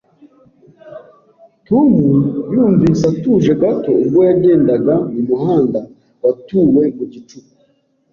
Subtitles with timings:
[1.67, 1.91] Tom
[2.53, 5.79] yumvise atuje gato ubwo yagendaga mu muhanda
[6.23, 7.53] watuwe mu gicuku